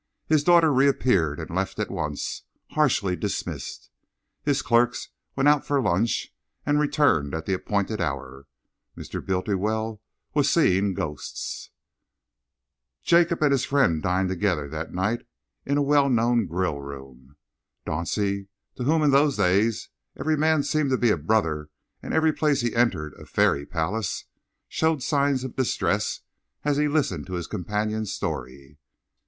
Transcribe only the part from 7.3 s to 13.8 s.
at the appointed hour. Mr. Bultiwell was seeing ghosts.... Jacob and his